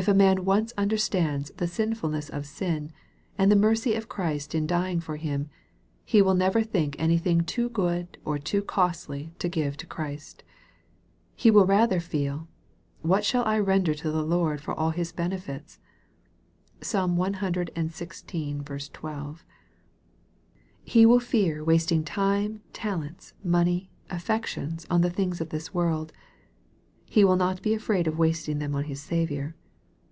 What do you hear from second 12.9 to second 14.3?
what shall I render to the